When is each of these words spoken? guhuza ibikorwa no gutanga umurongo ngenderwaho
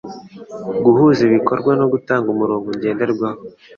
guhuza 0.83 1.19
ibikorwa 1.27 1.71
no 1.79 1.85
gutanga 1.93 2.27
umurongo 2.33 2.67
ngenderwaho 2.77 3.41